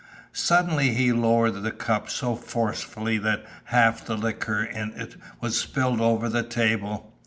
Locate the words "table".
6.41-7.13